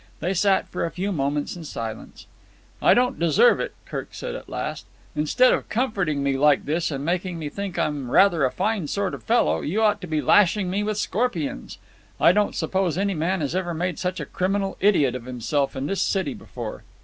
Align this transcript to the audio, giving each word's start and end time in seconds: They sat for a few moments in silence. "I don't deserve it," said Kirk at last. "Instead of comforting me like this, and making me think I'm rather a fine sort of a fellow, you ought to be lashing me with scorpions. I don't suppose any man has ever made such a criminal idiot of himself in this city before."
They 0.19 0.33
sat 0.33 0.67
for 0.67 0.83
a 0.83 0.89
few 0.89 1.11
moments 1.11 1.55
in 1.55 1.63
silence. 1.63 2.25
"I 2.81 2.95
don't 2.95 3.19
deserve 3.19 3.59
it," 3.59 3.75
said 3.85 3.89
Kirk 3.91 4.09
at 4.23 4.49
last. 4.49 4.87
"Instead 5.15 5.53
of 5.53 5.69
comforting 5.69 6.23
me 6.23 6.37
like 6.37 6.65
this, 6.65 6.89
and 6.89 7.05
making 7.05 7.37
me 7.37 7.49
think 7.49 7.77
I'm 7.77 8.09
rather 8.09 8.43
a 8.43 8.49
fine 8.49 8.87
sort 8.87 9.13
of 9.13 9.21
a 9.21 9.25
fellow, 9.25 9.61
you 9.61 9.79
ought 9.83 10.01
to 10.01 10.07
be 10.07 10.19
lashing 10.19 10.71
me 10.71 10.81
with 10.81 10.97
scorpions. 10.97 11.77
I 12.19 12.31
don't 12.31 12.55
suppose 12.55 12.97
any 12.97 13.13
man 13.13 13.41
has 13.41 13.53
ever 13.53 13.75
made 13.75 13.99
such 13.99 14.19
a 14.19 14.25
criminal 14.25 14.75
idiot 14.79 15.13
of 15.13 15.25
himself 15.25 15.75
in 15.75 15.85
this 15.85 16.01
city 16.01 16.33
before." 16.33 16.83